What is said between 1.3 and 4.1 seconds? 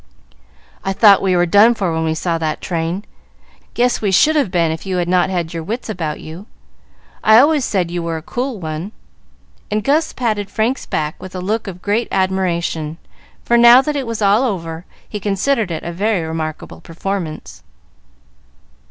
were done for when we saw that train. Guess we